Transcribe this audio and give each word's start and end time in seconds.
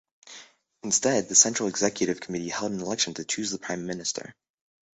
Instead, 0.81 1.29
the 1.29 1.35
Central 1.35 1.69
Executive 1.69 2.19
Committee 2.19 2.49
held 2.49 2.71
an 2.71 2.79
election 2.81 3.13
to 3.13 3.23
choose 3.23 3.51
the 3.51 3.59
Prime 3.59 3.85
Minister. 3.85 4.33